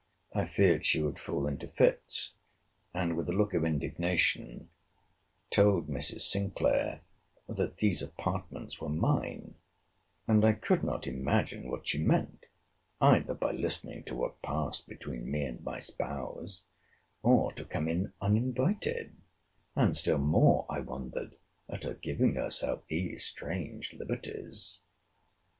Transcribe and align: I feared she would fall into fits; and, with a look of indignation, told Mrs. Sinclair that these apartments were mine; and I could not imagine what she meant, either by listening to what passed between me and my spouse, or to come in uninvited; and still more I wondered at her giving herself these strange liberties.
I 0.33 0.47
feared 0.47 0.83
she 0.83 0.99
would 0.99 1.19
fall 1.19 1.45
into 1.45 1.67
fits; 1.67 2.33
and, 2.91 3.15
with 3.15 3.29
a 3.29 3.33
look 3.33 3.53
of 3.53 3.63
indignation, 3.63 4.71
told 5.51 5.87
Mrs. 5.87 6.21
Sinclair 6.21 7.01
that 7.47 7.77
these 7.77 8.01
apartments 8.01 8.81
were 8.81 8.89
mine; 8.89 9.53
and 10.27 10.43
I 10.43 10.53
could 10.53 10.83
not 10.83 11.05
imagine 11.05 11.69
what 11.69 11.87
she 11.87 12.03
meant, 12.03 12.47
either 12.99 13.35
by 13.35 13.51
listening 13.51 14.03
to 14.05 14.15
what 14.15 14.41
passed 14.41 14.87
between 14.87 15.29
me 15.29 15.43
and 15.43 15.63
my 15.63 15.79
spouse, 15.79 16.65
or 17.21 17.51
to 17.51 17.63
come 17.63 17.87
in 17.87 18.11
uninvited; 18.19 19.15
and 19.75 19.95
still 19.95 20.17
more 20.17 20.65
I 20.67 20.79
wondered 20.79 21.35
at 21.69 21.83
her 21.83 21.93
giving 21.93 22.33
herself 22.33 22.87
these 22.87 23.23
strange 23.23 23.93
liberties. 23.93 24.79